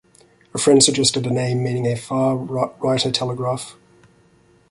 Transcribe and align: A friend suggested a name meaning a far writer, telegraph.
A 0.55 0.57
friend 0.57 0.81
suggested 0.81 1.27
a 1.27 1.29
name 1.29 1.61
meaning 1.63 1.85
a 1.85 1.95
far 1.95 2.35
writer, 2.35 3.11
telegraph. 3.11 3.75